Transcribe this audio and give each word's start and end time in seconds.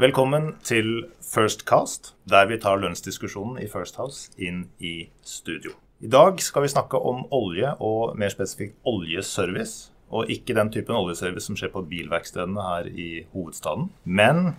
Velkommen 0.00 0.54
til 0.64 1.02
First 1.20 1.66
Cast, 1.68 2.14
der 2.24 2.46
vi 2.48 2.56
tar 2.56 2.78
lønnsdiskusjonen 2.80 3.58
i 3.60 3.66
First 3.68 3.98
House 4.00 4.30
inn 4.40 4.62
i 4.80 5.10
studio. 5.20 5.74
I 6.00 6.08
dag 6.08 6.38
skal 6.40 6.64
vi 6.64 6.70
snakke 6.72 6.96
om 6.96 7.26
olje, 7.36 7.74
og 7.84 8.14
mer 8.16 8.32
spesifikt 8.32 8.78
oljeservice. 8.88 9.90
Og 10.08 10.32
ikke 10.32 10.56
den 10.56 10.72
typen 10.72 10.96
oljeservice 10.96 11.50
som 11.50 11.58
skjer 11.60 11.74
på 11.74 11.82
bilverkstedene 11.90 12.64
her 12.64 12.88
i 12.88 13.10
hovedstaden, 13.34 13.90
men 14.08 14.54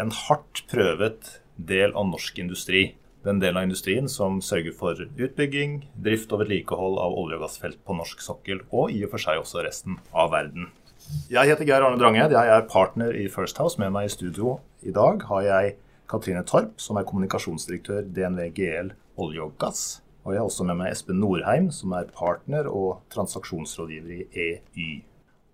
en 0.00 0.14
hardt 0.22 0.64
prøvet 0.72 1.28
del 1.60 1.92
av 1.92 2.08
norsk 2.14 2.40
industri. 2.40 2.86
Den 3.28 3.44
delen 3.44 3.60
av 3.60 3.68
industrien 3.68 4.08
som 4.08 4.40
sørger 4.40 4.72
for 4.80 4.96
utbygging, 4.96 5.82
drift 6.08 6.32
og 6.32 6.46
vedlikehold 6.46 6.96
av 7.04 7.20
olje- 7.20 7.36
og 7.36 7.44
gassfelt 7.44 7.84
på 7.84 8.00
norsk 8.00 8.24
sokkel, 8.24 8.64
og 8.72 8.96
i 8.96 9.04
og 9.04 9.12
for 9.12 9.28
seg 9.28 9.44
også 9.44 9.60
resten 9.68 10.00
av 10.16 10.32
verden. 10.32 10.72
Jeg 11.06 11.46
heter 11.46 11.66
Geir 11.68 11.84
Arne 11.86 11.98
Drange. 12.00 12.24
Jeg 12.32 12.50
er 12.50 12.64
partner 12.66 13.14
i 13.14 13.28
First 13.30 13.60
House. 13.62 13.78
Med 13.78 13.92
meg 13.94 14.08
i 14.08 14.10
studio 14.10 14.56
i 14.82 14.90
dag 14.94 15.22
har 15.28 15.42
jeg 15.44 15.74
Katrine 16.10 16.42
Torp, 16.46 16.72
som 16.82 16.98
er 16.98 17.06
kommunikasjonsdirektør 17.06 18.08
DNV 18.14 18.48
GL 18.56 18.88
olje 19.22 19.44
og 19.44 19.52
gass. 19.60 19.84
Og 20.26 20.34
jeg 20.34 20.42
har 20.42 20.48
også 20.48 20.66
med 20.66 20.80
meg 20.80 20.90
Espen 20.90 21.20
Norheim, 21.22 21.68
som 21.70 21.94
er 21.94 22.08
partner 22.14 22.66
og 22.66 23.04
transaksjonsrådgiver 23.14 24.16
i 24.16 24.24
EY. 24.34 24.88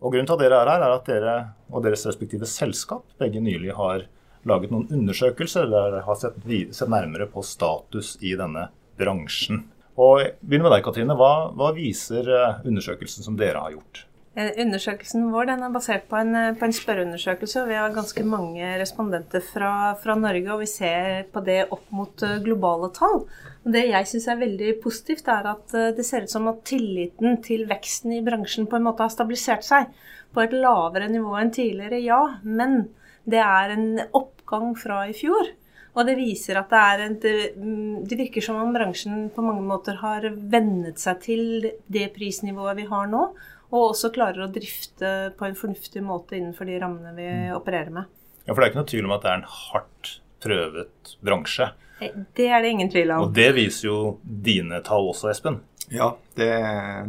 Og 0.01 0.15
Grunnen 0.15 0.31
til 0.31 0.39
at 0.39 0.45
dere 0.47 0.61
er 0.63 0.71
her, 0.73 0.85
er 0.87 0.95
at 0.95 1.11
dere 1.11 1.35
og 1.69 1.85
deres 1.85 2.07
respektive 2.09 2.49
selskap 2.49 3.05
begge 3.21 3.43
nylig 3.45 3.75
har 3.77 4.07
laget 4.49 4.73
noen 4.73 4.89
undersøkelser 4.89 5.69
der 5.69 5.93
dere 5.93 6.07
har 6.07 6.17
sett, 6.19 6.39
sett 6.73 6.91
nærmere 6.91 7.29
på 7.29 7.45
status 7.45 8.15
i 8.25 8.33
denne 8.41 8.71
bransjen. 8.97 9.67
Og 10.01 10.25
begynner 10.41 10.71
med 10.71 10.79
deg, 10.79 10.87
Katrine. 10.89 11.19
Hva, 11.21 11.53
hva 11.53 11.75
viser 11.77 12.33
eh, 12.33 12.65
undersøkelsen 12.65 13.29
som 13.29 13.37
dere 13.37 13.61
har 13.61 13.77
gjort? 13.77 14.07
Eh, 14.33 14.49
undersøkelsen 14.63 15.27
vår 15.29 15.51
er 15.53 15.73
basert 15.75 16.07
på 16.09 16.17
en, 16.17 16.35
eh, 16.35 16.55
på 16.57 16.65
en, 16.65 16.73
spørreundersøkelse. 16.73 17.67
Vi 17.69 17.75
har 17.77 17.93
ganske 17.93 18.25
mange 18.25 18.65
respondenter 18.81 19.43
fra, 19.45 19.95
fra, 19.95 20.15
Norge, 20.15 20.49
og 20.55 20.61
vi 20.61 20.67
ser 20.67 21.27
på 21.29 21.45
det 21.45 21.69
opp 21.71 21.85
mot 21.93 22.23
eh, 22.23 22.39
globale 22.41 22.89
tall. 22.97 23.27
Og 23.65 23.73
det 23.77 23.91
jeg 23.91 24.09
syns 24.09 24.29
er 24.29 24.41
veldig 24.41 24.81
positivt, 24.81 25.29
er 25.29 25.51
at 25.53 25.69
det 25.97 26.07
ser 26.07 26.25
ut 26.25 26.33
som 26.33 26.49
at 26.49 26.65
tilliten 26.65 27.43
til 27.45 27.67
veksten 27.69 28.17
i 28.17 28.25
bransjen 28.25 28.67
på 28.67 28.77
en 28.77 28.89
måte 28.89 29.05
har 29.05 29.13
stabilisert 29.13 29.63
seg 29.69 29.93
på 30.33 30.41
et 30.41 30.57
lavere 30.57 31.13
nivå 31.13 31.37
enn 31.37 31.53
tidligere, 31.53 32.01
ja. 32.01 32.39
Men 32.43 32.89
det 33.29 33.39
er 33.39 33.77
en 33.77 34.01
oppgang 34.17 34.73
fra 34.75 35.05
i 35.07 35.13
fjor. 35.13 35.53
Og 35.93 36.09
det 36.09 36.17
viser 36.17 36.57
at 36.57 36.71
det 36.73 36.81
er 36.81 37.01
en 37.05 38.05
Det 38.09 38.17
virker 38.17 38.41
som 38.41 38.57
om 38.57 38.73
bransjen 38.73 39.29
på 39.29 39.45
mange 39.45 39.61
måter 39.61 40.01
har 40.01 40.25
vennet 40.33 40.99
seg 40.99 41.21
til 41.21 41.73
det 41.87 42.15
prisnivået 42.17 42.81
vi 42.81 42.89
har 42.89 43.07
nå 43.13 43.27
og 43.73 43.93
også 43.93 44.13
klarer 44.13 44.45
å 44.45 44.51
drifte 44.53 45.33
på 45.39 45.49
en 45.49 45.57
fornuftig 45.57 46.03
måte 46.05 46.37
innenfor 46.37 46.69
de 46.69 46.77
rammene 46.83 47.15
vi 47.17 47.29
mm. 47.29 47.55
opererer 47.57 47.93
med. 47.95 48.11
Ja, 48.45 48.53
For 48.53 48.61
det 48.61 48.67
er 48.67 48.73
ikke 48.73 48.83
noe 48.83 48.91
tvil 48.93 49.09
om 49.09 49.15
at 49.17 49.25
det 49.25 49.31
er 49.31 49.41
en 49.41 49.53
hardt 49.57 50.13
prøvet 50.43 51.13
bransje. 51.25 51.69
Eh, 52.03 52.17
det 52.37 52.49
er 52.51 52.63
det 52.65 52.73
ingen 52.75 52.91
tvil 52.93 53.15
om. 53.15 53.29
Og 53.29 53.37
det 53.37 53.49
viser 53.57 53.89
jo 53.89 53.99
dine 54.23 54.83
tall 54.85 55.09
også, 55.13 55.31
Espen. 55.33 55.63
Ja, 55.93 56.13
det, 56.37 56.51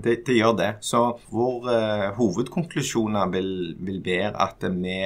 det, 0.04 0.16
det 0.28 0.38
gjør 0.38 0.56
det. 0.60 0.72
Så 0.84 1.04
vår 1.32 1.68
uh, 1.70 2.08
hovedkonklusjoner 2.18 3.32
vil, 3.32 3.52
vil, 3.80 4.00
være 4.04 4.34
at 4.44 4.64
vi, 4.64 4.98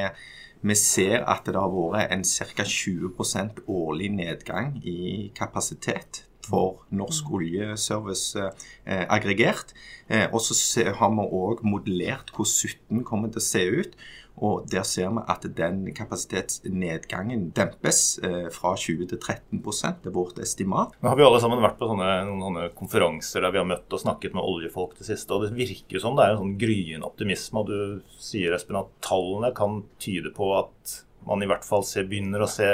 vi, 0.62 0.78
ser 0.78 1.26
at 1.26 1.46
det 1.46 1.58
har 1.58 1.74
vært 1.74 2.14
en 2.14 2.26
ca. 2.26 2.66
20% 2.66 3.66
årlig 3.68 4.14
nedgang 4.18 4.78
i 4.82 5.30
kapasitet 5.38 6.24
for 6.48 6.86
norsk 6.96 7.32
oljeservice 7.38 8.48
eh, 8.86 9.04
aggregert. 9.06 9.76
Eh, 10.08 10.28
og 10.32 10.42
så 10.44 10.88
har 10.98 11.12
vi 11.14 11.28
òg 11.42 11.66
modellert 11.68 12.32
hvor 12.36 12.48
17 12.48 13.04
kommer 13.08 13.34
til 13.34 13.44
å 13.44 13.48
se 13.48 13.66
ut. 13.82 14.00
Og 14.38 14.68
der 14.70 14.84
ser 14.86 15.10
vi 15.16 15.24
at 15.34 15.46
den 15.58 15.80
kapasitetsnedgangen 15.98 17.48
dempes 17.58 18.20
eh, 18.22 18.50
fra 18.54 18.76
20 18.78 19.10
til 19.10 19.18
13% 19.18 20.04
Det 20.04 20.12
er 20.12 20.14
vårt 20.14 20.38
estimat. 20.44 20.94
Nå 21.02 21.10
har 21.10 21.18
vi 21.18 21.26
alle 21.26 21.40
sammen 21.42 21.64
vært 21.64 21.80
på 21.80 21.90
sånne, 21.90 22.12
sånne 22.30 22.68
konferanser 22.78 23.42
der 23.42 23.56
vi 23.56 23.62
har 23.64 23.70
møtt 23.70 23.98
og 23.98 24.04
snakket 24.04 24.38
med 24.38 24.46
oljefolk 24.46 24.94
det 25.00 25.10
siste. 25.10 25.34
og 25.34 25.48
Det 25.48 25.58
virker 25.58 25.98
jo 25.98 26.04
som 26.04 26.20
det 26.20 26.28
er 26.28 26.36
en 26.36 26.44
sånn 26.44 26.60
gryende 26.62 27.10
optimisme. 27.10 27.64
Og 27.64 27.72
du 27.72 28.22
sier 28.22 28.54
Espen, 28.54 28.78
at 28.78 28.94
tallene 29.06 29.50
kan 29.58 29.82
tyde 30.04 30.34
på 30.38 30.54
at 30.60 31.00
man 31.28 31.42
i 31.42 31.50
hvert 31.50 31.66
fall 31.66 31.84
ser, 31.84 32.06
begynner 32.08 32.46
å 32.46 32.52
se 32.52 32.70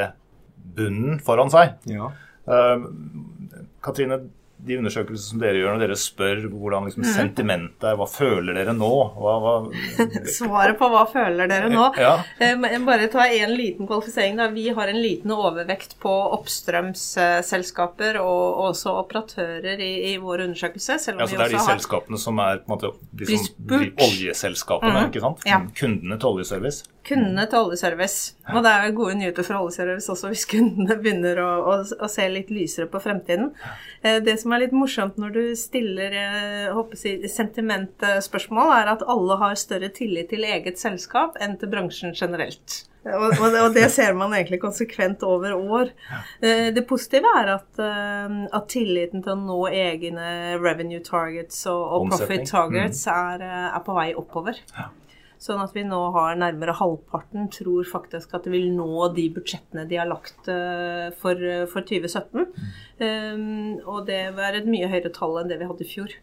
bunnen 0.76 1.24
foran 1.24 1.52
seg. 1.54 1.80
Ja. 1.90 2.12
Uh, 2.48 2.88
Katrine, 3.84 4.20
de 4.64 4.78
undersøkelsene 4.80 5.34
som 5.34 5.42
dere 5.42 5.60
gjør 5.60 5.76
når 5.76 5.82
dere 5.84 5.96
spør 6.00 6.42
hvordan 6.48 6.86
liksom, 6.88 7.04
mm. 7.04 7.10
sentimentet 7.18 7.88
er, 7.90 7.98
hva 8.00 8.08
føler 8.08 8.56
dere 8.56 8.76
nå? 8.78 8.92
Hva, 9.18 9.34
hva... 9.44 9.54
Svaret 10.38 10.78
på 10.80 10.88
hva 10.94 11.04
føler 11.12 11.52
dere 11.52 11.72
nå? 11.72 11.90
Ja. 12.00 12.14
Eh, 12.40 12.56
bare 12.86 13.10
ta 13.12 13.26
en 13.28 13.56
liten 13.58 13.90
kvalifisering. 13.90 14.38
Da. 14.40 14.48
Vi 14.56 14.70
har 14.76 14.92
en 14.92 15.02
liten 15.04 15.34
overvekt 15.36 15.98
på 16.04 16.14
oppstrømsselskaper 16.38 18.22
og 18.22 18.64
også 18.70 18.96
operatører 19.04 19.84
i, 19.84 19.92
i 20.14 20.16
vår 20.22 20.46
undersøkelse. 20.48 21.00
ja, 21.12 21.28
så 21.28 21.28
det 21.28 21.48
er 21.50 21.56
de 21.58 21.60
har... 21.60 21.68
selskapene 21.74 22.22
som 22.22 22.40
er 22.44 22.64
på 22.64 22.70
en 22.70 22.76
måte, 22.78 22.94
de, 23.12 23.30
som, 23.34 23.52
de 23.74 23.92
oljeselskapene, 24.08 24.96
mm. 24.96 25.12
ikke 25.12 25.26
sant? 25.28 25.44
Ja. 25.50 25.60
Kundene 25.80 26.20
til 26.22 26.38
oljeservice? 26.38 26.88
Kundene 27.04 27.44
til 27.52 27.66
oljeservice. 27.66 28.38
Og 28.54 28.62
det 28.64 28.72
er 28.72 28.86
jo 28.88 28.96
gode 29.02 29.18
nyheter 29.20 29.44
for 29.44 29.60
oljeservice 29.60 30.12
også 30.14 30.30
hvis 30.32 30.46
kundene 30.48 30.96
begynner 31.02 31.42
å, 31.44 31.50
å, 31.68 31.74
å 31.84 32.08
se 32.12 32.28
litt 32.32 32.54
lysere 32.54 32.88
på 32.92 33.02
fremtiden. 33.04 33.52
Eh, 34.02 34.22
det 34.24 34.38
som 34.40 34.56
er 34.56 34.64
litt 34.64 34.76
morsomt 34.76 35.20
når 35.20 35.36
du 35.36 35.42
stiller 35.60 36.16
eh, 36.16 37.28
sentimentspørsmål, 37.28 38.72
er 38.78 38.94
at 38.96 39.04
alle 39.12 39.40
har 39.44 39.60
større 39.60 39.92
tillit 39.92 40.32
til 40.32 40.48
eget 40.48 40.80
selskap 40.80 41.36
enn 41.44 41.60
til 41.60 41.72
bransjen 41.76 42.16
generelt. 42.16 42.86
Og, 43.04 43.36
og 43.36 43.74
det 43.76 43.90
ser 43.92 44.16
man 44.16 44.32
egentlig 44.32 44.62
konsekvent 44.62 45.26
over 45.28 45.58
år. 45.58 45.90
Ja. 46.08 46.22
det 46.72 46.86
positive 46.88 47.28
er 47.36 47.50
at, 47.58 47.82
at 47.84 48.70
tilliten 48.72 49.26
til 49.26 49.34
å 49.34 49.42
nå 49.42 49.58
egne 49.68 50.56
revenue 50.56 51.04
targets 51.04 51.66
og, 51.68 51.84
og 51.98 52.14
profit 52.14 52.48
targets 52.48 53.04
mm. 53.04 53.12
er, 53.12 53.44
er, 53.74 53.82
på 53.84 53.98
vei 54.00 54.14
oppover. 54.16 54.64
Ja. 54.72 54.88
Sånn 55.44 55.60
at 55.60 55.74
vi 55.76 55.84
nå 55.84 56.00
har 56.16 56.38
nærmere 56.40 56.76
halvparten 56.80 57.50
tror 57.52 57.84
faktisk 57.90 58.32
at 58.38 58.46
de 58.48 58.54
vil 58.54 58.70
nå 58.72 59.10
de 59.16 59.26
budsjettene 59.36 59.84
de 59.90 59.98
har 60.00 60.08
lagt 60.08 60.48
uh, 60.48 61.10
for, 61.20 61.36
for, 61.72 61.84
2017. 61.84 62.46
Mm. 62.46 62.70
Um, 63.04 63.74
og 63.84 64.06
det 64.08 64.22
var 64.38 64.56
et 64.56 64.70
mye 64.70 64.88
høyere 64.88 65.12
tall 65.12 65.42
enn 65.42 65.52
det 65.52 65.60
vi 65.60 65.68
hadde 65.68 65.84
i 65.84 65.90
fjor. 65.90 66.16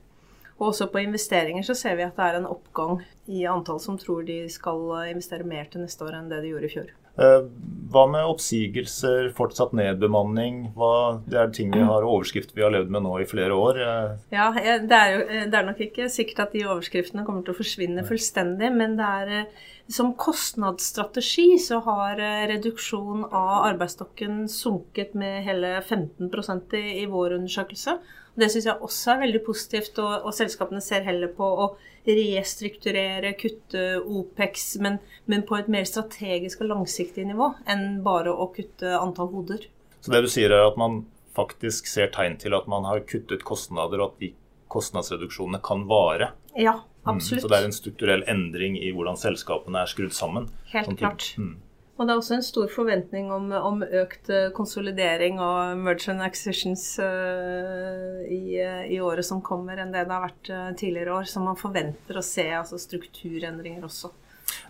Og 0.60 0.70
også 0.70 0.88
på 0.92 1.02
investeringer 1.04 1.64
så 1.64 1.76
ser 1.76 2.00
vi 2.00 2.04
at 2.04 2.16
det 2.16 2.30
er 2.30 2.40
en 2.40 2.48
oppgang 2.48 3.02
i 3.32 3.44
antall 3.48 3.80
som 3.80 4.00
tror 4.00 4.24
de 4.28 4.42
skal 4.52 4.88
investere 5.12 5.44
mer 5.48 5.68
til 5.72 5.84
neste 5.84 6.04
år 6.04 6.16
enn 6.18 6.32
det 6.32 6.40
de 6.44 6.54
gjorde 6.54 6.68
i 6.68 6.74
fjor. 6.74 6.90
Eh, 7.20 7.42
hva 7.90 8.04
med 8.06 8.28
oppsigelser, 8.30 9.32
fortsatt 9.34 9.72
nedbemanning? 9.76 10.60
Hva, 10.78 11.20
det 11.26 11.40
er 11.40 11.50
ting 11.54 11.72
vi 11.74 11.82
har 11.82 12.06
overskrifter 12.06 12.54
vi 12.56 12.62
har 12.62 12.72
levd 12.72 12.92
med 12.94 13.04
nå 13.04 13.16
i 13.20 13.26
flere 13.28 13.56
år. 13.56 13.80
Eh, 13.82 14.12
ja, 14.36 14.46
det 14.54 15.00
er, 15.00 15.16
jo, 15.16 15.24
det 15.50 15.58
er 15.58 15.66
nok 15.66 15.82
ikke 15.88 16.06
sikkert 16.12 16.46
at 16.46 16.54
de 16.54 16.64
overskriftene 16.68 17.26
kommer 17.26 17.44
til 17.44 17.54
å 17.54 17.58
forsvinne 17.58 18.06
fullstendig, 18.06 18.70
men 18.76 18.96
det 19.00 19.10
er 19.20 19.34
eh, 19.40 19.66
som 19.90 20.14
kostnadsstrategi 20.14 21.58
så 21.58 21.80
har 21.86 22.20
reduksjon 22.50 23.24
av 23.24 23.64
arbeidsstokken 23.72 24.44
sunket 24.48 25.14
med 25.18 25.42
hele 25.44 25.80
15 25.82 26.30
i, 26.78 27.02
i 27.02 27.06
vår 27.10 27.38
undersøkelse. 27.40 27.98
Det 28.38 28.48
syns 28.52 28.68
jeg 28.68 28.80
også 28.86 29.14
er 29.14 29.22
veldig 29.24 29.40
positivt, 29.44 29.98
og, 29.98 30.26
og 30.28 30.34
selskapene 30.36 30.80
ser 30.84 31.02
heller 31.06 31.32
på 31.34 31.44
å 31.44 31.66
restrukturere, 32.06 33.34
kutte 33.38 33.84
OPEX, 34.00 34.76
men, 34.80 35.00
men, 35.26 35.42
på 35.46 35.58
et 35.58 35.68
mer 35.72 35.84
strategisk 35.88 36.62
og 36.62 36.70
langsiktig 36.70 37.26
nivå 37.28 37.50
enn 37.70 38.00
bare 38.06 38.32
å 38.32 38.48
kutte 38.54 38.94
antall 38.96 39.32
hoder. 39.34 39.66
Så 40.00 40.14
det 40.14 40.22
du 40.24 40.30
sier 40.32 40.54
er 40.54 40.70
at 40.70 40.78
man 40.80 41.02
faktisk 41.36 41.90
ser 41.90 42.12
tegn 42.14 42.38
til 42.40 42.56
at 42.56 42.70
man 42.70 42.86
har 42.88 43.02
kuttet 43.08 43.44
kostnader, 43.46 44.00
og 44.00 44.14
at 44.14 44.22
de 44.24 44.32
kostnadsreduksjonene 44.70 45.60
kan 45.66 45.84
vare? 45.90 46.32
Ja, 46.58 46.78
absolutt. 47.04 47.40
Mm, 47.40 47.42
så 47.42 47.50
det 47.50 47.58
er 47.58 47.66
en 47.66 47.76
strukturell 47.76 48.22
endring 48.30 48.78
i 48.80 48.92
hvordan 48.94 49.18
selskapene 49.20 49.82
er 49.82 49.90
skrudd 49.90 50.14
sammen? 50.16 50.48
Helt 50.74 50.90
sånn 50.90 51.00
klart. 51.00 51.32
Mm. 51.40 51.58
Og 52.00 52.06
det 52.06 52.14
er 52.14 52.20
også 52.22 52.36
en 52.38 52.46
stor 52.46 52.70
forventning 52.72 53.26
om, 53.34 53.50
om 53.52 53.82
økt 53.84 54.30
eh, 54.32 54.46
konsolidering 54.56 55.36
og 55.44 55.82
merge 55.84 56.08
and 56.08 56.24
acquisitions 56.24 56.84
uh, 56.96 58.22
i, 58.24 58.56
i, 58.56 58.96
året 59.04 59.26
som 59.28 59.42
kommer, 59.44 59.76
enn 59.76 59.92
det 59.92 60.06
det 60.08 60.16
har 60.16 60.24
vært 60.24 60.52
tidligere 60.80 61.18
år. 61.18 61.28
Så 61.28 61.44
man 61.44 61.60
forventer 61.60 62.16
å 62.16 62.24
se 62.24 62.46
altså, 62.56 62.80
strukturendringer 62.80 63.84
også. 63.84 64.14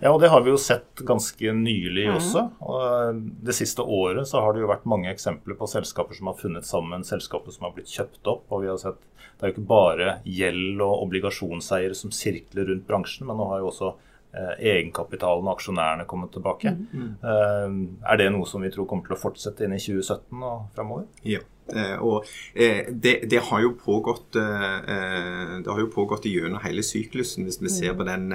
Ja, 0.00 0.12
og 0.14 0.20
det 0.22 0.30
har 0.32 0.42
vi 0.44 0.52
jo 0.52 0.60
sett 0.60 1.02
ganske 1.06 1.54
nylig 1.56 2.06
mm. 2.08 2.16
også. 2.16 2.44
Og 2.64 3.22
det 3.46 3.56
siste 3.56 3.84
året 3.84 4.28
så 4.28 4.42
har 4.44 4.54
det 4.56 4.64
jo 4.64 4.70
vært 4.70 4.88
mange 4.88 5.10
eksempler 5.12 5.58
på 5.58 5.68
selskaper 5.70 6.16
som 6.16 6.30
har 6.32 6.38
funnet 6.40 6.68
sammen, 6.68 7.04
selskaper 7.06 7.54
som 7.54 7.68
har 7.68 7.74
blitt 7.76 7.92
kjøpt 7.92 8.30
opp. 8.32 8.46
Og 8.48 8.64
vi 8.64 8.72
har 8.72 8.80
sett 8.80 9.00
det 9.40 9.46
er 9.46 9.52
jo 9.52 9.54
ikke 9.54 9.70
bare 9.70 10.08
gjeld 10.28 10.82
og 10.84 11.06
obligasjonseiere 11.06 11.96
som 11.96 12.12
sirkler 12.12 12.66
rundt 12.68 12.84
bransjen, 12.88 13.24
men 13.28 13.38
nå 13.40 13.46
har 13.48 13.62
jo 13.62 13.70
også 13.70 13.94
Eh, 14.30 14.50
egenkapitalen 14.62 15.48
og 15.48 15.56
aksjonærene 15.56 16.04
kommet 16.06 16.30
tilbake. 16.30 16.70
Mm. 16.70 17.06
Mm. 17.18 17.78
Er 18.06 18.18
det 18.20 18.28
noe 18.30 18.46
som 18.46 18.62
vi 18.62 18.68
tror 18.70 18.86
kommer 18.86 19.08
til 19.08 19.16
å 19.16 19.18
fortsette 19.18 19.64
inn 19.66 19.74
i 19.74 19.80
2017 19.82 20.44
og 20.46 20.68
framover? 20.76 21.08
Ja. 21.26 21.42
Og 22.02 22.26
det, 22.54 23.12
det, 23.30 23.40
har 23.46 23.60
jo 23.62 23.76
pågått 23.78 24.34
det 24.34 25.68
har 25.70 25.78
jo 25.78 25.90
pågått 25.94 26.26
gjennom 26.26 26.62
hele 26.64 26.82
syklusen. 26.82 27.46
Hvis 27.46 27.60
vi 27.62 27.70
ser 27.70 27.94
på 27.98 28.06
den 28.06 28.32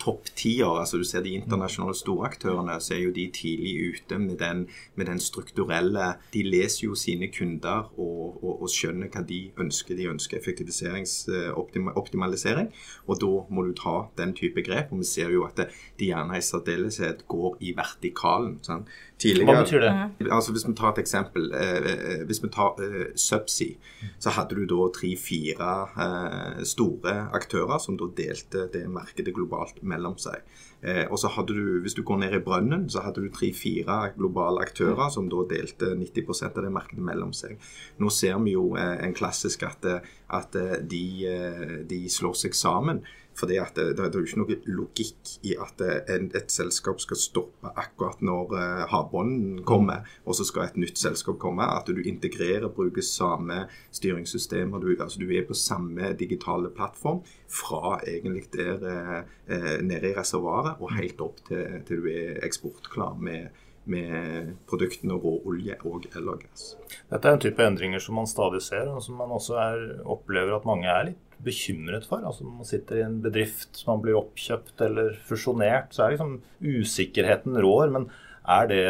topptier, 0.00 0.80
altså 0.80 0.96
du 1.00 1.04
ser 1.06 1.22
de 1.24 1.34
internasjonale 1.38 1.94
storaktørene, 1.96 2.80
så 2.82 2.94
er 2.96 3.02
jo 3.06 3.12
de 3.16 3.24
tidlig 3.34 3.74
ute 3.90 4.14
med 4.22 4.36
den, 4.40 4.58
med 4.94 5.06
den 5.10 5.20
strukturelle 5.22 6.06
De 6.32 6.42
leser 6.46 6.84
jo 6.86 6.94
sine 6.98 7.26
kunder 7.32 7.78
og, 7.98 8.42
og, 8.42 8.62
og, 8.62 8.68
skjønner 8.70 9.08
hva 9.12 9.22
de 9.26 9.50
ønsker. 9.62 9.96
De 9.96 10.10
ønsker 10.10 10.38
effektiviseringsoptimalisering, 10.38 12.68
og 13.06 13.20
da 13.22 13.32
må 13.50 13.62
du 13.66 13.72
ta 13.76 13.96
den 14.18 14.34
type 14.36 14.62
grep. 14.66 14.86
Og 14.92 14.98
vi 15.02 15.06
ser 15.08 15.28
jo 15.34 15.44
at 15.48 15.56
de 15.98 16.04
gjerne 16.10 16.38
i 16.38 16.42
særdeleshet 16.44 17.18
går 17.28 17.56
i 17.60 17.72
vertikalen. 17.76 18.58
Sånn. 18.66 18.86
Hva 19.16 19.62
betyr 19.62 19.80
det? 19.80 19.92
Altså 20.28 20.52
Hvis 20.52 20.66
vi 20.68 20.74
tar 20.76 20.92
et 20.92 21.00
eksempel. 21.00 21.48
Eh, 21.56 22.24
hvis 22.28 22.42
vi 22.42 22.50
tar 22.52 22.76
eh, 22.84 23.14
Subsea, 23.16 23.78
så 24.20 24.34
hadde 24.36 24.58
du 24.58 24.66
da 24.68 24.90
tre-fire 24.92 25.72
eh, 26.04 26.62
store 26.68 27.16
aktører 27.36 27.80
som 27.80 27.96
da 27.96 28.10
delte 28.18 28.66
det 28.72 28.84
markedet 28.92 29.34
globalt 29.36 29.80
mellom 29.82 30.18
seg. 30.20 30.44
Eh, 30.82 31.06
og 31.08 31.18
så 31.18 31.32
hadde 31.32 31.56
du, 31.56 31.80
Hvis 31.80 31.96
du 31.96 32.02
går 32.02 32.20
ned 32.20 32.36
i 32.36 32.42
brønnen, 32.44 32.88
så 32.92 33.00
hadde 33.00 33.24
du 33.24 33.32
tre-fire 33.32 34.12
globale 34.18 34.60
aktører 34.60 35.08
som 35.10 35.30
da 35.32 35.46
delte 35.48 35.94
90% 35.96 36.52
av 36.52 36.66
det 36.66 36.72
markedet 36.72 37.04
mellom 37.04 37.32
seg. 37.32 37.56
Nå 37.98 38.12
ser 38.12 38.36
vi 38.44 38.52
jo 38.52 38.74
eh, 38.76 38.98
en 39.06 39.16
klassisk 39.16 39.64
at, 39.64 39.86
at 40.28 40.58
de, 40.90 41.06
eh, 41.24 41.78
de 41.88 42.04
slår 42.12 42.36
seg 42.36 42.54
sammen. 42.54 43.00
Fordi 43.36 43.58
at 43.60 43.76
det, 43.76 43.96
det, 43.98 44.06
er 44.06 44.16
jo 44.16 44.24
ikke 44.24 44.40
noe 44.40 44.56
logikk 44.78 45.32
i 45.46 45.56
at 45.60 45.82
en, 46.12 46.30
et 46.36 46.52
selskap 46.52 47.02
skal 47.02 47.20
stoppe 47.20 47.72
akkurat 47.76 48.22
når 48.24 48.54
uh, 48.54 48.84
havbunnen 48.92 49.60
kommer, 49.68 50.06
og 50.24 50.38
så 50.38 50.46
skal 50.48 50.70
et 50.70 50.78
nytt 50.80 51.00
selskap 51.00 51.38
komme. 51.42 51.66
At 51.66 51.90
du 51.90 52.00
integrerer, 52.00 52.68
bruker 52.72 53.04
samme 53.04 53.66
styringssystemer. 53.96 54.80
Du, 54.80 54.94
altså, 54.94 55.20
du 55.20 55.28
er 55.28 55.44
på 55.48 55.58
samme 55.58 56.14
digitale 56.18 56.72
plattform 56.72 57.22
fra 57.52 57.98
egentlig 58.06 58.46
der 58.56 58.80
uh, 58.80 59.76
nede 59.84 60.12
i 60.12 60.16
reservoaret 60.16 60.80
og 60.80 60.96
helt 60.96 61.20
opp 61.24 61.44
til, 61.48 61.80
til 61.86 62.02
du 62.02 62.10
er 62.12 62.42
eksportklar 62.46 63.16
med 63.20 63.62
med 63.86 64.48
produktene 64.66 65.14
råolje 65.14 65.76
og 65.86 66.08
eller 66.16 66.40
gass. 66.42 66.72
Dette 67.10 67.28
er 67.28 67.36
en 67.36 67.42
type 67.44 67.62
endringer 67.62 68.02
som 68.02 68.18
man 68.18 68.26
stadig 68.26 68.58
ser, 68.66 68.88
og 68.90 68.98
som 69.04 69.14
man 69.20 69.30
også 69.30 69.54
er, 69.62 69.84
opplever 70.02 70.56
at 70.56 70.66
mange 70.66 70.90
er 70.90 71.04
litt 71.12 71.25
bekymret 71.44 72.06
for? 72.08 72.24
Altså 72.24 72.44
Når 72.44 72.56
Man 72.60 72.68
sitter 72.68 73.00
i 73.00 73.04
en 73.06 73.20
bedrift, 73.24 73.82
man 73.88 74.02
blir 74.04 74.18
oppkjøpt 74.18 74.80
eller 74.86 75.16
fusjonert, 75.28 75.92
så 75.94 76.06
er 76.06 76.16
liksom 76.16 76.38
usikkerheten 76.62 77.58
rår. 77.62 77.92
Men 77.94 78.08
er 78.46 78.70
det, 78.70 78.84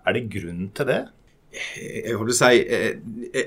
er 0.00 0.16
det 0.16 0.28
grunn 0.32 0.68
til 0.76 0.88
det? 0.90 1.00
Jeg 1.50 2.14
håper 2.14 2.30
å 2.30 2.34
si, 2.36 2.60
eh, 2.62 3.00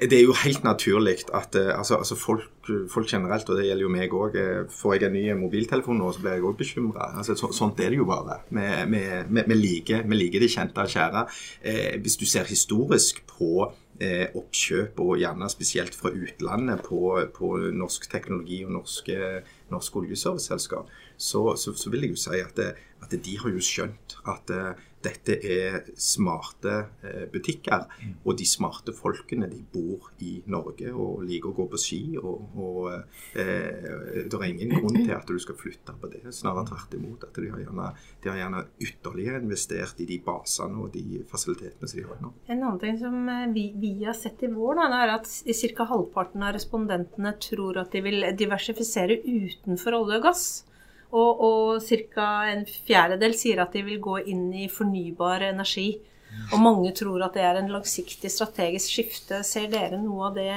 Det 0.03 0.17
er 0.17 0.25
jo 0.25 0.33
helt 0.35 0.65
naturlig 0.65 1.21
at 1.31 1.55
eh, 1.55 1.71
altså, 1.71 2.01
altså 2.01 2.17
folk, 2.19 2.49
folk, 2.91 3.07
generelt, 3.07 3.47
og 3.47 3.59
det 3.59 3.69
gjelder 3.69 3.85
jo 3.85 3.91
meg 3.93 4.15
òg 4.17 4.35
Får 4.71 4.97
jeg 4.97 5.07
en 5.07 5.15
ny 5.15 5.23
mobiltelefon 5.39 6.01
nå, 6.01 6.09
så 6.11 6.23
blir 6.23 6.35
jeg 6.35 6.43
òg 6.47 6.57
bekymra. 6.59 7.13
Altså, 7.19 7.37
så, 7.39 7.51
sånt 7.55 7.79
er 7.79 7.93
det 7.93 8.01
jo 8.01 8.09
bare. 8.09 8.41
Vi 8.51 9.55
liker, 9.55 10.03
liker 10.11 10.43
de 10.43 10.51
kjente 10.51 10.83
og 10.83 10.91
kjære. 10.91 11.23
Eh, 11.63 11.95
hvis 12.03 12.19
du 12.19 12.27
ser 12.27 12.49
historisk 12.49 13.23
på 13.29 13.69
eh, 14.03 14.27
oppkjøp, 14.35 14.99
og 15.03 15.19
gjerne 15.21 15.49
spesielt 15.51 15.95
fra 15.95 16.11
utlandet, 16.11 16.83
på, 16.83 17.15
på 17.35 17.55
norsk 17.71 18.09
teknologi 18.11 18.63
og 18.67 18.75
norske, 18.79 19.19
norsk 19.73 20.01
oljeserviceselskap, 20.03 20.91
så, 21.17 21.53
så, 21.55 21.71
så, 21.71 21.91
vil 21.93 22.07
jeg 22.07 22.17
jo 22.17 22.23
si 22.25 22.41
at, 22.41 22.55
det, 22.59 22.73
at 23.03 23.15
de 23.15 23.37
har 23.39 23.53
jo 23.53 23.63
skjønt 23.63 24.17
at 24.33 24.53
eh, 24.53 24.89
dette 25.03 25.35
er 25.35 25.79
smarte 25.99 26.73
eh, 27.03 27.25
butikker. 27.31 27.85
Mm. 28.01 28.15
Og 28.23 28.37
de 28.39 28.47
smarte 28.47 28.93
folkene 28.95 29.49
de 29.51 29.59
bor 29.73 30.09
i 30.23 30.37
Norge 30.51 30.93
og 30.93 31.23
liker 31.27 31.51
å 31.51 31.57
gå 31.57 31.67
på 31.73 31.79
ski. 31.81 32.01
Og, 32.21 32.57
og 32.57 32.89
eh, 32.93 34.23
det 34.23 34.39
er 34.39 34.47
ingen 34.49 34.75
grunn 34.77 34.99
til 35.01 35.13
at 35.15 35.27
du 35.29 35.39
skal 35.41 35.59
flytte 35.59 35.95
på 35.99 36.11
det. 36.13 36.23
Snarere 36.35 36.67
tvert 36.71 36.97
imot. 36.97 37.27
at 37.27 37.39
De 37.39 37.51
har 37.51 37.63
gjerne, 37.63 37.89
de 38.23 38.31
har 38.31 38.41
gjerne 38.43 38.65
ytterligere 38.87 39.43
investert 39.43 40.03
i 40.03 40.09
de 40.09 40.19
basene 40.23 40.83
og 40.83 40.93
de 40.95 41.23
fasilitetene 41.29 41.89
som 41.89 41.99
de 41.99 42.07
har 42.09 42.21
nå. 42.23 42.33
En 42.47 42.59
annen 42.59 42.81
ting 42.81 42.99
som 43.01 43.17
eh, 43.29 43.47
vi, 43.55 43.69
vi 43.79 43.95
har 44.03 44.17
sett 44.17 44.43
i 44.45 44.51
vår, 44.53 44.79
da, 44.81 45.03
er 45.03 45.17
at 45.19 45.29
ca. 45.73 45.89
halvparten 45.89 46.43
av 46.43 46.55
respondentene 46.55 47.35
tror 47.43 47.83
at 47.83 47.93
de 47.93 48.03
vil 48.05 48.29
diversifisere 48.39 49.19
utenfor 49.23 49.99
olje 49.99 50.21
og 50.21 50.29
gass. 50.31 50.45
Og, 51.13 51.43
og 51.45 51.83
ca. 52.15 52.29
en 52.49 52.65
fjerdedel 52.65 53.35
sier 53.37 53.61
at 53.61 53.75
de 53.75 53.83
vil 53.85 54.01
gå 54.01 54.17
inn 54.33 54.47
i 54.63 54.65
fornybar 54.71 55.45
energi. 55.51 55.91
Og 56.51 56.59
mange 56.61 56.91
tror 56.97 57.27
at 57.27 57.37
det 57.37 57.45
er 57.45 57.59
en 57.59 57.71
langsiktig 57.71 58.31
strategisk 58.33 58.95
skifte. 58.95 59.43
Ser 59.45 59.69
dere 59.71 59.99
noe 60.01 60.31
av 60.31 60.37
det 60.37 60.49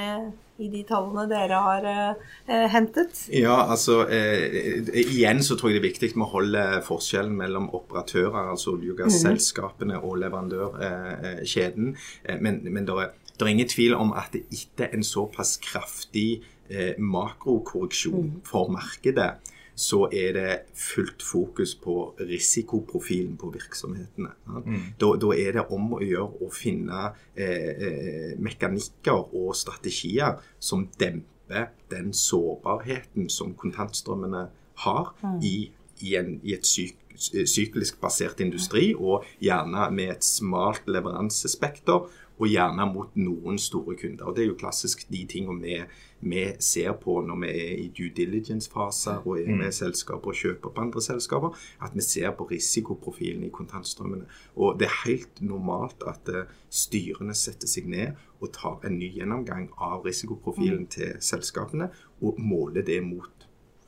i 0.57 0.71
de 0.73 0.83
tallene 0.89 1.27
dere 1.29 1.59
har 1.67 1.87
eh, 1.91 2.67
hentet? 2.73 3.27
Ja, 3.35 3.59
altså 3.67 4.07
eh, 4.09 4.89
Igjen 5.03 5.43
så 5.45 5.57
tror 5.57 5.71
jeg 5.71 5.79
det 5.79 5.83
er 5.83 5.91
viktig 5.91 6.11
med 6.17 6.27
å 6.29 6.33
holde 6.33 6.65
forskjellen 6.87 7.37
mellom 7.37 7.69
operatører, 7.77 8.53
altså 8.55 8.77
olje- 8.77 8.95
og 8.95 9.03
gasselskapene, 9.03 10.01
og 10.01 10.17
leverandørkjeden. 10.25 11.93
Eh, 12.25 12.41
men, 12.41 12.63
men 12.71 12.89
det 12.89 12.97
er, 13.03 13.13
er, 13.37 13.51
ingen 13.53 13.73
tvil 13.73 13.99
om 13.99 14.15
at 14.17 14.37
etter 14.41 14.97
en 14.97 15.05
såpass 15.05 15.59
kraftig 15.65 16.41
eh, 16.71 16.97
makrokorreksjon 16.97 18.33
mm. 18.33 18.41
for 18.49 18.73
markedet, 18.73 19.35
så 19.77 20.07
er 20.09 20.33
det 20.33 20.53
fullt 20.75 21.23
fokus 21.23 21.75
på 21.77 22.15
risikoprofilen 22.21 23.37
på 23.37 23.51
virksomhetene. 23.53 24.31
Ja. 24.49 24.63
Mm. 24.65 24.85
Da, 25.01 25.11
da, 25.21 25.33
er 25.37 25.59
det 25.59 25.67
om 25.77 25.91
å 25.99 26.01
gjøre 26.01 26.47
å 26.47 26.51
finne 26.53 27.11
eh, 27.37 27.73
eh, 27.77 28.31
mekanikker 28.41 29.35
og 29.37 29.53
strategier 29.57 30.41
som 30.59 30.87
demper 30.99 31.75
den 31.93 32.15
sårbarheten 32.17 33.29
som 33.31 33.53
kontantstrømmene 33.55 34.47
har 34.87 35.13
mm. 35.21 35.37
i, 35.45 35.57
i, 36.01 36.17
en, 36.17 36.39
i, 36.41 36.57
et 36.57 36.67
syk, 36.67 36.97
syklisk 37.21 38.01
basert 38.01 38.41
industri, 38.45 38.95
og 38.97 39.29
gjerne 39.45 39.91
med 39.93 40.17
et 40.17 40.25
smalt 40.25 40.89
leveransespekter 40.89 42.09
og 42.37 42.51
gjerne 42.51 42.87
mot 42.91 43.15
noen 43.17 43.59
store 43.59 43.97
kunder. 43.97 44.27
Og 44.27 44.37
Det 44.37 44.45
er 44.45 44.51
jo 44.51 44.59
klassisk 44.61 45.07
de 45.09 45.23
tingene 45.29 45.63
vi, 45.63 45.79
vi 46.21 46.45
ser 46.61 46.93
på 47.01 47.19
når 47.25 47.41
vi 47.43 47.51
er 47.51 47.73
i 47.81 47.89
due 47.97 48.13
diligence-faser 48.17 49.25
og 49.25 49.41
er 49.41 49.53
med 49.53 49.71
mm. 49.71 49.77
selskaper 49.79 50.33
og 50.33 50.41
kjøper 50.41 50.75
på 50.75 50.85
andre 50.85 51.03
selskaper, 51.03 51.57
at 51.83 51.97
vi 51.97 52.05
ser 52.05 52.31
på 52.37 52.49
risikoprofilen 52.51 53.45
i 53.45 53.53
kontantstrømmene. 53.53 54.27
Og 54.57 54.79
Det 54.79 54.89
er 54.89 55.03
helt 55.05 55.43
normalt 55.43 56.05
at 56.07 56.29
uh, 56.33 56.45
styrene 56.71 57.35
setter 57.35 57.69
seg 57.69 57.89
ned 57.89 58.17
og 58.41 58.53
tar 58.53 58.85
en 58.85 58.99
ny 58.99 59.11
gjennomgang 59.17 59.71
av 59.81 60.05
risikoprofilen 60.05 60.85
mm. 60.85 60.93
til 60.93 61.17
selskapene 61.21 61.91
og 62.21 62.41
måler 62.41 62.85
det 62.85 63.01
mot 63.05 63.36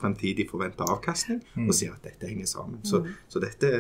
fremtidig 0.01 0.49
forventa 0.51 0.87
avkastning, 0.89 1.41
mm. 1.55 1.67
og 1.67 1.77
sier 1.77 1.95
at 1.95 2.05
dette 2.07 2.29
henger 2.31 2.49
sammen. 2.51 2.81
Så, 2.87 3.01
mm. 3.03 3.17
så 3.33 3.43
dette, 3.43 3.71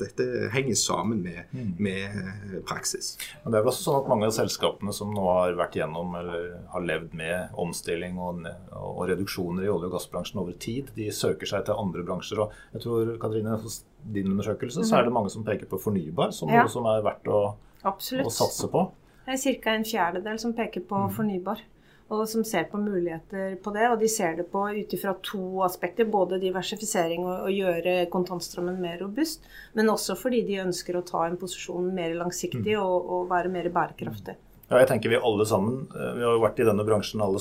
dette, 0.00 0.26
henger 0.54 0.78
sammen 0.80 1.22
med, 1.24 1.40
mm. 1.52 1.74
med, 1.78 2.18
eh, 2.22 2.58
praksis. 2.68 3.14
Men 3.44 3.52
Det 3.52 3.60
er 3.60 3.66
vel 3.66 3.72
også 3.72 3.86
sånn 3.88 4.00
at 4.02 4.10
mange 4.12 4.28
av 4.28 4.34
selskapene 4.36 4.94
som 4.96 5.12
nå 5.14 5.26
har 5.28 5.58
vært 5.58 5.78
gjennom 5.80 6.14
eller 6.18 6.48
har 6.72 6.86
levd 6.88 7.16
med 7.18 7.58
omstilling 7.58 8.18
og, 8.22 8.44
og 8.72 9.04
reduksjoner 9.10 9.66
i 9.66 9.72
olje- 9.72 9.90
og 9.90 9.96
gassbransjen 9.96 10.42
over 10.42 10.56
tid, 10.60 10.92
de 10.96 11.10
søker 11.14 11.50
seg 11.50 11.66
til 11.68 11.78
andre 11.78 12.04
bransjer. 12.06 12.44
og 12.44 12.76
jeg 12.76 12.84
tror, 12.84 13.14
Katrine, 13.20 13.58
hos 13.62 13.82
din 14.08 14.30
undersøkelse 14.32 14.84
så 14.86 15.00
er 15.00 15.08
det 15.08 15.14
mange 15.14 15.32
som 15.32 15.44
peker 15.46 15.68
på 15.68 15.80
fornybar 15.82 16.32
som 16.34 16.50
ja. 16.52 16.62
noe 16.64 16.72
som 16.72 16.86
er 16.88 17.02
verdt 17.04 17.28
å, 17.32 17.42
å 17.84 18.30
satse 18.32 18.70
på. 18.72 18.86
Det 19.28 19.36
er 19.36 19.58
ca. 19.60 19.74
en 19.76 19.84
fjerdedel 19.84 20.38
som 20.40 20.54
peker 20.56 20.84
på 20.88 21.02
mm. 21.08 21.10
fornybar 21.16 21.60
og 22.08 22.24
som 22.28 22.44
ser 22.44 22.64
på 22.70 22.80
muligheter 22.80 23.56
på 23.62 23.72
det. 23.74 23.84
Og 23.92 24.00
de 24.00 24.08
ser 24.08 24.36
det 24.38 24.48
på 24.52 24.64
ut 24.72 24.96
ifra 24.96 25.14
to 25.24 25.62
aspekter. 25.66 26.08
Både 26.08 26.40
diversifisering 26.42 27.26
og 27.26 27.48
å 27.48 27.52
gjøre 27.52 28.00
kontantstrømmen 28.12 28.80
mer 28.80 28.98
robust, 29.02 29.44
men 29.76 29.92
også 29.92 30.16
fordi 30.18 30.42
de 30.48 30.62
ønsker 30.64 30.96
å 30.96 31.06
ta 31.06 31.26
en 31.26 31.38
posisjon 31.40 31.92
mer 31.94 32.16
langsiktig 32.16 32.74
mm. 32.74 32.82
og, 32.82 33.14
og 33.14 33.32
være 33.32 33.52
mer 33.52 33.72
bærekraftig. 33.72 34.38
Ja, 34.68 34.82
jeg 34.82 34.88
tenker 34.90 35.08
Vi 35.08 35.16
alle 35.16 35.46
sammen, 35.48 35.86
eh, 35.96 36.10
vi 36.18 36.24
har 36.26 36.34
jo 36.36 36.42
vært 36.42 36.58
i 36.60 36.64
denne 36.68 36.84
bransjen 36.84 37.22
alle, 37.24 37.40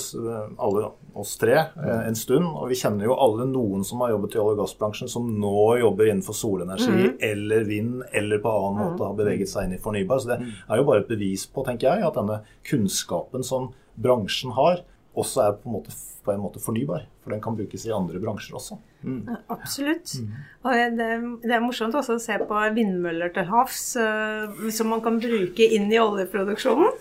alle 0.63 0.83
oss 1.19 1.33
tre 1.39 1.57
eh, 1.57 2.03
en 2.07 2.15
stund. 2.15 2.45
Og 2.47 2.69
vi 2.71 2.77
kjenner 2.79 3.09
jo 3.09 3.17
alle 3.19 3.50
noen 3.50 3.83
som 3.88 4.00
har 4.03 4.13
jobbet 4.13 4.38
i 4.38 4.39
olje- 4.39 4.55
og 4.55 4.62
gassbransjen, 4.62 5.12
som 5.12 5.27
nå 5.41 5.57
jobber 5.81 6.07
innenfor 6.07 6.38
solenergi 6.38 7.09
mm. 7.09 7.17
eller 7.27 7.67
vind, 7.67 8.05
eller 8.15 8.39
på 8.43 8.53
annen 8.53 8.79
måte 8.79 9.01
mm. 9.01 9.07
har 9.09 9.19
beveget 9.19 9.51
seg 9.51 9.67
inn 9.67 9.75
i 9.75 9.81
fornybar. 9.83 10.24
Så 10.24 10.31
det 10.31 10.39
mm. 10.45 10.53
er 10.69 10.79
jo 10.79 10.88
bare 10.88 11.03
et 11.03 11.12
bevis 11.12 11.43
på, 11.51 11.67
tenker 11.67 11.89
jeg, 11.89 12.07
at 12.07 12.21
denne 12.21 12.39
kunnskapen 12.69 13.43
som 13.47 13.74
bransjen 13.98 14.54
har, 14.56 14.84
også 15.18 15.44
er 15.44 15.58
på 15.58 15.70
en 15.70 15.77
måte, 15.80 15.94
på 16.24 16.34
en 16.34 16.44
måte 16.44 16.62
fornybar. 16.62 17.08
For 17.24 17.34
den 17.34 17.42
kan 17.44 17.58
brukes 17.58 17.88
i 17.88 17.94
andre 17.96 18.22
bransjer 18.22 18.58
også. 18.60 18.77
Mm. 19.04 19.30
Absolutt. 19.48 20.13
Mm. 20.20 20.32
Og 20.66 20.74
det, 20.98 21.08
det, 21.44 21.51
er 21.54 21.62
morsomt 21.63 21.96
også 21.96 22.18
å 22.18 22.22
se 22.22 22.36
på 22.42 22.62
vindmøller 22.75 23.30
til 23.36 23.46
havs 23.48 23.82
uh, 24.01 24.50
som 24.74 24.89
man 24.92 25.04
kan 25.06 25.20
bruke 25.22 25.68
inn 25.77 25.86
i 25.94 26.00
oljeproduksjonen. 26.01 26.96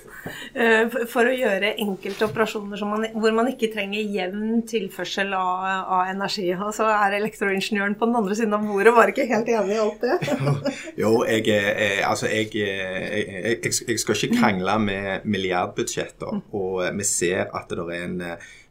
Uh, 0.54 0.92
for 1.10 1.26
å 1.26 1.34
gjøre 1.34 1.72
enkelte 1.82 2.28
operasjoner 2.28 2.84
man, 2.86 3.06
hvor 3.16 3.34
man 3.36 3.48
ikke 3.50 3.72
trenger 3.72 4.12
jevn 4.12 4.60
tilførsel 4.68 5.32
av, 5.38 5.64
av, 5.96 6.02
energi. 6.12 6.46
Og 6.54 6.74
så 6.76 6.90
er 6.92 7.16
elektroingeniøren 7.18 7.96
på 7.98 8.10
den 8.10 8.20
andre 8.20 8.38
siden 8.38 8.58
av 8.58 8.68
bordet 8.68 8.94
bare 8.96 9.14
ikke 9.14 9.28
helt 9.32 9.50
enig 9.56 9.78
i 9.78 9.80
alt 9.86 10.04
det. 10.04 10.36
jo, 11.02 11.14
jeg, 11.26 11.46
jeg, 11.48 12.04
altså 12.06 12.30
jeg, 12.30 12.52
jeg, 12.60 13.58
jeg 13.64 14.04
skal 14.04 14.20
ikke 14.20 14.36
krangle 14.36 14.78
med 14.84 15.26
milliardbudsjetter. 15.26 16.44
Og 16.52 16.84
vi 17.00 17.08
ser 17.08 17.48
at 17.56 17.72
det 17.72 17.88
er 17.88 18.06
en 18.06 18.22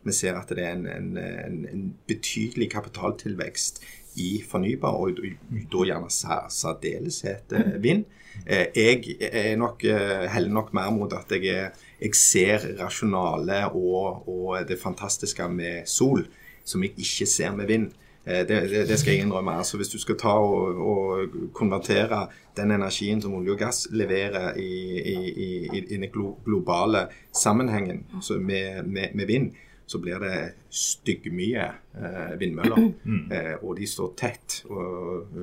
vi 0.05 0.13
ser 0.13 0.37
at 0.37 0.51
det 0.53 0.63
er 0.63 0.75
en, 0.77 0.87
en, 0.87 1.11
en, 1.17 1.61
en 1.71 1.85
betydelig 2.07 2.69
kapitaltilvekst 2.71 3.81
i 4.21 4.43
fornybar, 4.47 4.95
og 4.95 5.17
da 5.19 5.87
gjerne 5.89 6.11
særdeleshet 6.51 7.55
vind. 7.83 8.05
Jeg 8.45 9.17
er 9.19 9.55
nok, 9.59 9.83
heller 10.31 10.53
nok 10.53 10.73
mer 10.75 10.91
mot 10.93 11.13
at 11.15 11.31
jeg, 11.31 11.69
jeg 12.01 12.15
ser 12.19 12.65
rasjonale 12.79 13.65
og, 13.71 14.27
og 14.29 14.67
det 14.67 14.79
fantastiske 14.81 15.47
med 15.49 15.85
sol, 15.89 16.27
som 16.65 16.83
jeg 16.83 16.95
ikke 16.97 17.25
ser 17.29 17.55
med 17.55 17.71
vind. 17.71 17.91
Det, 18.25 18.47
det, 18.49 18.87
det, 18.89 18.99
skal 18.99 19.13
jeg 19.13 19.21
innrømme. 19.21 19.53
Altså, 19.53 19.77
hvis 19.77 19.91
du 19.93 19.99
skal 20.01 20.17
ta 20.17 20.33
og, 20.33 20.79
og, 20.81 21.35
konvertere 21.53 22.23
den 22.57 22.71
energien 22.73 23.21
som 23.21 23.35
olje 23.37 23.53
og 23.53 23.59
gass 23.59 23.85
leverer 23.93 24.57
i, 24.57 24.71
i, 24.97 25.17
i, 25.45 25.49
i 25.77 25.97
den 25.97 26.09
globale 26.45 27.05
sammenhengen 27.33 28.05
med, 28.41 28.83
med, 28.83 29.13
med 29.13 29.25
vind, 29.25 29.51
så 29.85 29.99
blir 30.01 30.21
det 30.23 30.37
styggmye 30.73 31.65
eh, 31.65 32.31
vindmøller. 32.39 32.87
Mm. 33.03 33.31
Eh, 33.31 33.51
og 33.61 33.75
de 33.79 33.87
står 33.89 34.13
tett 34.17 34.61
og, 34.69 35.35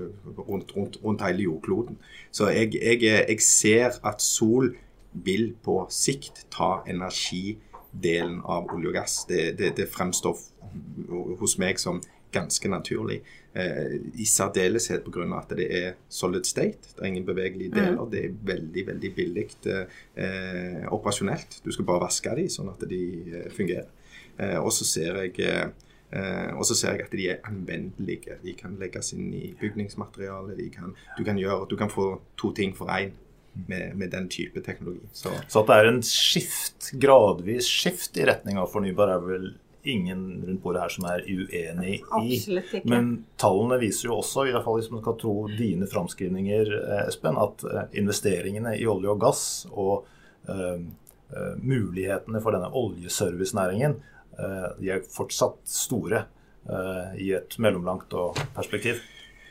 rundt, 0.49 0.75
rundt, 0.77 0.99
rundt, 1.05 1.23
hele 1.27 1.47
jordkloden. 1.47 1.99
Så 2.31 2.51
jeg, 2.51 2.75
jeg, 2.75 3.03
jeg, 3.03 3.41
ser 3.41 4.01
at 4.03 4.23
sol 4.23 4.73
vil 5.13 5.53
på 5.63 5.83
sikt 5.93 6.47
ta 6.51 6.81
energidelen 6.89 8.41
av 8.43 8.73
olje 8.73 8.91
og 8.91 8.99
gass. 8.99 9.21
Det, 9.29 9.53
det, 9.59 9.77
det 9.79 9.91
fremstår 9.93 10.41
hos 11.39 11.59
meg 11.61 11.81
som 11.81 12.03
ganske 12.33 12.69
naturlig. 12.69 13.21
Eh, 13.55 13.99
I 14.17 14.25
særdeleshet 14.27 15.05
pga. 15.05 15.27
at 15.39 15.57
det 15.57 15.69
er 15.85 15.93
solid 16.09 16.45
state. 16.45 16.95
Det 16.97 17.03
er 17.03 17.07
ingen 17.07 17.27
bevegelige 17.27 17.69
mm. 17.69 17.77
deler. 17.77 18.11
Det 18.11 18.25
er 18.25 18.37
veldig 18.43 18.87
veldig 18.87 19.15
billig 19.15 19.49
eh, 19.67 20.87
operasjonelt. 20.93 21.61
Du 21.65 21.73
skal 21.73 21.85
bare 21.85 22.07
vaske 22.07 22.37
dem 22.37 22.49
sånn 22.49 22.73
at 22.73 22.89
de 22.89 23.03
eh, 23.29 23.51
fungerer. 23.53 23.91
Eh, 24.43 24.59
og 24.59 24.73
så 24.75 24.87
ser 24.89 25.23
jeg 25.23 25.39
eh, 25.47 25.71
og 26.53 26.67
så 26.69 26.77
ser 26.77 26.97
jeg 26.97 27.07
at 27.07 27.17
de 27.17 27.29
er 27.33 27.43
anvendelige. 27.49 28.39
De 28.43 28.55
kan 28.59 28.77
legges 28.81 29.15
inn 29.17 29.33
i 29.35 29.53
bygningsmateriale. 29.61 30.57
Kan, 30.75 30.97
du, 31.17 31.25
kan 31.25 31.41
gjøre, 31.41 31.67
du 31.71 31.77
kan 31.81 31.93
få 31.93 32.15
to 32.41 32.53
ting 32.57 32.77
for 32.77 32.93
én. 32.93 33.15
Med, 33.69 33.93
med, 34.01 34.09
den 34.09 34.31
type 34.33 34.63
teknologi. 34.65 35.05
Så. 35.13 35.29
så. 35.49 35.61
at 35.61 35.67
det 35.69 35.75
er 35.77 35.89
en 35.91 35.99
skift, 36.03 36.87
gradvis 36.97 37.67
skift 37.69 38.17
i 38.17 38.25
retning 38.25 38.57
av 38.57 38.71
fornybar, 38.73 39.11
er 39.13 39.27
vel 39.27 39.45
ingen 39.85 40.23
rundt 40.47 40.63
bordet 40.63 40.87
her 40.87 40.95
som 40.95 41.05
er 41.11 41.27
uenig 41.29 41.99
i. 42.23 42.39
Men 42.89 43.11
tallene 43.37 43.77
viser 43.83 44.09
jo 44.09 44.23
også, 44.23 44.47
i 44.49 44.55
hvert 44.55 44.65
fall 44.65 44.79
hvis 44.81 44.89
man 44.95 45.03
skal 45.03 45.19
tro 45.21 45.35
dine 45.53 45.89
framskrivninger, 45.91 46.73
eh, 46.79 47.03
Espen, 47.11 47.37
at 47.37 47.67
investeringene 48.01 48.73
i 48.79 48.89
olje 48.89 49.13
og 49.13 49.21
gass 49.21 49.45
og 49.69 50.07
uh, 50.49 50.79
uh, 50.81 51.55
mulighetene 51.61 52.41
for 52.41 52.57
denne 52.57 52.73
oljeservicenæringen 52.73 53.99
de 54.81 54.93
er 54.93 55.03
fortsatt 55.12 55.61
store 55.69 56.25
eh, 56.69 57.19
i 57.23 57.33
et 57.37 57.59
mellomlangt 57.62 58.15
perspektiv. 58.57 59.03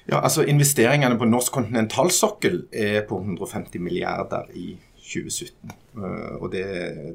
Ja, 0.09 0.21
altså 0.21 0.43
Investeringene 0.43 1.17
på 1.19 1.27
norsk 1.29 1.53
kontinentalsokkel 1.59 2.65
er 2.73 3.03
på 3.07 3.19
150 3.21 3.83
milliarder 3.83 4.49
i 4.57 4.73
2017. 4.97 5.75
Eh, 5.97 6.33
og 6.39 6.49
det, 6.53 6.65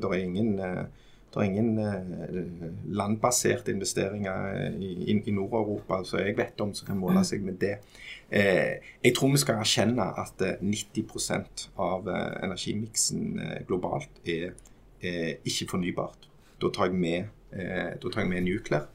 det 0.01 0.13
er 0.13 0.23
ingen, 0.23 0.57
det 0.57 1.43
er 1.43 1.49
ingen 1.49 2.85
landbaserte 2.95 3.75
investeringer 3.75 4.71
i, 4.79 5.11
i 5.17 5.35
Nord-Europa 5.35 6.03
som 6.07 6.23
jeg 6.23 6.39
vet 6.39 6.61
om 6.63 6.75
som 6.75 6.93
kan 6.93 7.01
måle 7.01 7.25
seg 7.27 7.45
med 7.45 7.59
det. 7.61 7.79
Jeg 8.27 9.13
tror 9.15 9.31
vi 9.31 9.39
skal 9.39 9.61
erkjenne 9.63 10.03
at 10.19 10.41
90% 10.59 11.69
av 11.79 12.09
energimiksen 12.11 13.37
globalt 13.69 14.19
er, 14.27 14.57
ikke 14.99 15.69
fornybart. 15.71 16.27
Da 16.59 16.73
tar 16.75 16.89
jeg 16.89 16.99
med 16.99 17.21
Eh, 17.21 17.36
da 17.57 18.11
trenger 18.13 18.35
vi 18.35 18.45
nukler. 18.51 18.87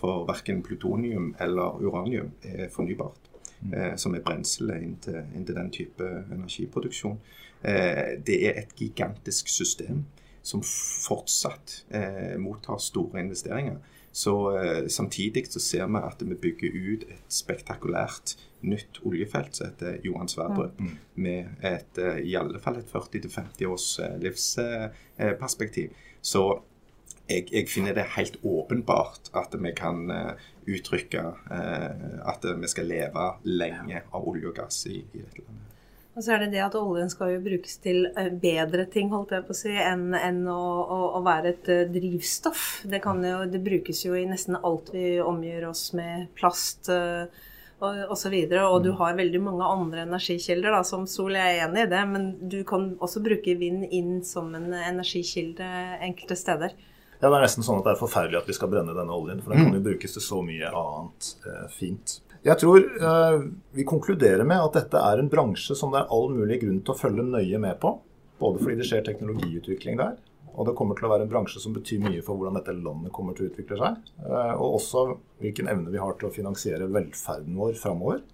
for 0.00 0.24
verken 0.24 0.62
plutonium 0.62 1.34
eller 1.40 1.82
uranium 1.84 2.30
er 2.42 2.68
fornybart. 2.72 3.30
Mm. 3.60 3.74
Eh, 3.74 3.96
som 3.96 4.14
er 4.16 4.24
brenselet 4.24 4.80
inn 4.80 4.96
inn 5.36 5.44
til, 5.44 5.56
den 5.56 5.70
type 5.70 6.06
energiproduksjon. 6.32 7.18
Eh, 7.60 8.16
det 8.26 8.38
er 8.48 8.62
et 8.62 8.72
gigantisk 8.76 9.48
system 9.52 10.06
som 10.42 10.62
fortsatt 10.64 11.82
mottar 12.40 12.78
store 12.80 13.20
investeringer. 13.20 13.76
Så 14.12 14.32
Samtidig 14.88 15.44
så 15.52 15.60
ser 15.60 15.86
vi 15.86 16.00
at 16.00 16.22
vi 16.24 16.34
bygger 16.34 16.70
ut 16.72 17.04
et 17.12 17.28
spektakulært 17.28 18.38
nytt 18.62 19.02
oljefelt 19.04 19.54
som 19.54 19.68
heter 19.68 20.00
Johan 20.02 20.28
Sverdrup, 20.28 20.80
mm. 20.80 20.96
med 21.14 21.44
et, 21.62 22.00
i 22.24 22.34
alle 22.34 22.58
fall 22.58 22.80
et 22.80 22.88
40-50 22.88 23.66
års 23.68 24.00
livsperspektiv. 24.24 25.92
Så 26.22 26.62
jeg, 27.30 27.48
jeg, 27.52 27.68
finner 27.70 27.96
det 27.96 28.10
helt 28.16 28.38
åpenbart 28.42 29.30
at 29.38 29.54
vi 29.54 29.72
kan 29.76 30.04
uh, 30.10 30.46
uttrykke 30.68 31.24
uh, 31.50 31.90
at 32.28 32.46
vi 32.46 32.70
skal 32.70 32.90
leve 32.90 33.26
lenge 33.48 34.04
av 34.10 34.28
olje 34.28 34.50
og 34.50 34.56
gass 34.60 34.84
i, 34.90 35.00
i, 35.00 35.22
dette 35.22 35.44
landet. 35.44 35.66
Og 36.18 36.24
så 36.26 36.34
er 36.34 36.42
det 36.42 36.50
det 36.56 36.64
at 36.64 36.74
oljen 36.76 37.08
skal 37.08 37.36
jo 37.36 37.42
brukes 37.44 37.76
til 37.80 38.08
eh, 38.18 38.32
bedre 38.42 38.82
ting 38.90 39.12
holdt 39.12 39.30
jeg 39.32 39.44
på 39.46 39.54
å 39.54 39.56
si, 39.56 39.70
enn, 39.78 40.10
enn 40.18 40.42
å, 40.50 40.58
å, 40.82 40.98
å, 41.16 41.20
være 41.24 41.52
et 41.54 41.70
drivstoff. 41.94 42.82
Det, 42.82 42.98
jo, 43.06 43.36
det, 43.48 43.60
brukes 43.62 44.02
jo 44.04 44.16
i 44.18 44.26
nesten 44.28 44.58
alt 44.58 44.90
vi 44.92 45.14
omgjør 45.22 45.68
oss 45.70 45.84
med. 45.96 46.26
Plast 46.36 46.90
uh, 46.90 47.30
og 47.80 48.12
osv. 48.12 48.34
Og, 48.34 48.52
og, 48.52 48.66
og 48.74 48.84
du 48.84 48.90
mm. 48.90 48.98
har 49.00 49.18
veldig 49.22 49.40
mange 49.46 49.70
andre 49.70 50.04
energikilder, 50.04 50.74
da, 50.74 50.82
som 50.84 51.06
sol. 51.08 51.38
Jeg 51.38 51.56
er 51.56 51.66
enig 51.68 51.86
i 51.86 51.90
det, 51.94 52.02
men 52.10 52.28
du 52.52 52.60
kan 52.68 52.90
også 53.00 53.22
bruke 53.24 53.56
vind 53.62 53.86
inn 53.88 54.18
som 54.26 54.50
en 54.58 54.72
energikilde 54.74 55.70
enkelte 56.10 56.36
steder. 56.36 56.76
Ja, 57.20 57.28
Det 57.28 57.36
er 57.36 57.44
nesten 57.44 57.64
sånn 57.66 57.82
at 57.82 57.84
det 57.84 57.92
er 57.94 58.00
forferdelig 58.00 58.38
at 58.40 58.48
vi 58.48 58.56
skal 58.56 58.70
brenne 58.72 58.96
denne 58.96 59.12
oljen. 59.12 59.42
For 59.44 59.52
den 59.52 59.66
kan 59.66 59.76
jo 59.76 59.84
brukes 59.84 60.16
til 60.16 60.24
så 60.24 60.40
mye 60.44 60.70
annet 60.72 61.32
eh, 61.44 61.66
fint. 61.74 62.20
Jeg 62.46 62.56
tror 62.62 62.80
eh, 62.80 63.42
vi 63.76 63.84
konkluderer 63.84 64.46
med 64.48 64.62
at 64.64 64.78
dette 64.78 65.02
er 65.04 65.20
en 65.20 65.28
bransje 65.28 65.76
som 65.76 65.92
det 65.92 66.00
er 66.00 66.14
all 66.16 66.30
mulig 66.32 66.62
grunn 66.62 66.80
til 66.80 66.94
å 66.94 66.96
følge 66.96 67.26
nøye 67.28 67.60
med 67.60 67.76
på. 67.82 67.98
Både 68.40 68.62
fordi 68.62 68.78
det 68.80 68.86
skjer 68.88 69.04
teknologiutvikling 69.04 69.98
der, 70.00 70.14
og 70.54 70.64
det 70.64 70.72
kommer 70.78 70.96
til 70.96 71.04
å 71.04 71.10
være 71.12 71.26
en 71.26 71.32
bransje 71.34 71.60
som 71.60 71.74
betyr 71.76 72.00
mye 72.00 72.22
for 72.24 72.40
hvordan 72.40 72.56
dette 72.56 72.72
landet 72.72 73.12
kommer 73.12 73.36
til 73.36 73.44
å 73.44 73.50
utvikle 73.50 73.76
seg. 73.82 74.00
Eh, 74.24 74.54
og 74.54 74.78
også 74.78 75.04
hvilken 75.44 75.68
evne 75.68 75.92
vi 75.92 76.00
har 76.00 76.16
til 76.16 76.30
å 76.30 76.32
finansiere 76.32 76.88
velferden 76.88 77.60
vår 77.60 77.76
framover. 77.82 78.24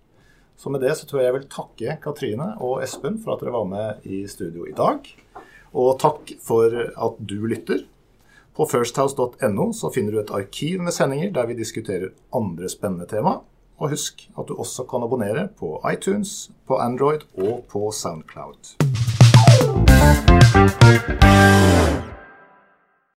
Så 0.57 0.71
med 0.71 0.87
det 0.87 0.95
så 0.97 1.11
tror 1.11 1.21
jeg 1.25 1.33
jeg 1.33 1.38
vil 1.40 1.50
takke 1.52 1.99
Katrine 2.07 2.52
og 2.64 2.78
Espen 2.87 3.19
for 3.19 3.35
at 3.35 3.43
dere 3.43 3.59
var 3.59 3.66
med 3.69 4.07
i 4.07 4.23
studio 4.31 4.71
i 4.71 4.78
dag. 4.78 5.11
Og 5.76 5.99
takk 6.00 6.31
for 6.40 6.73
at 6.95 7.19
du 7.19 7.40
lytter. 7.50 7.83
På 8.57 8.67
firsthouse.no 8.67 9.73
så 9.73 9.91
finner 9.93 10.13
du 10.13 10.21
et 10.23 10.31
arkiv 10.33 10.81
med 10.81 10.95
sendinger 10.97 11.35
der 11.37 11.47
vi 11.51 11.59
diskuterer 11.59 12.15
andre 12.33 12.71
spennende 12.73 13.05
tema. 13.11 13.35
Og 13.77 13.93
husk 13.93 14.31
at 14.33 14.49
du 14.49 14.57
også 14.57 14.87
kan 14.89 15.05
abonnere 15.05 15.49
på 15.59 15.77
iTunes, 15.93 16.51
på 16.67 16.81
Android 16.81 17.29
og 17.37 17.65
på 17.69 17.91
Soundcloud. 17.93 18.77